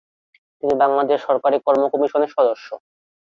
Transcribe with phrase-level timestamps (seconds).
[0.63, 2.67] তিনি বাংলাদেশ সরকারি কর্ম কমিশনের সদস্য।